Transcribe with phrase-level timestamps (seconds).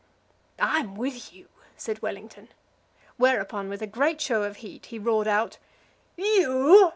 [0.59, 1.47] "I'm with you,"
[1.77, 2.47] said Wellington.
[3.17, 5.59] Whereupon, with a great show of heat, he roared out,
[6.15, 6.89] "You?